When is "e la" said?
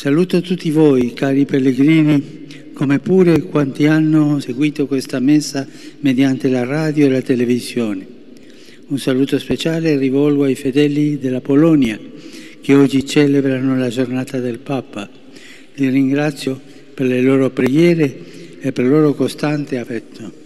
7.04-7.20